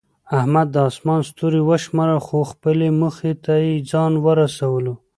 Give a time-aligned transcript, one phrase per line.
[0.39, 4.93] احمد د اسمان ستوري وشمارل، خو خپلې موخې ته یې ځان ورسولو.